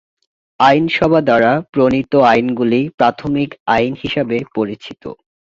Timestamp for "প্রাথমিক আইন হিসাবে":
2.99-4.37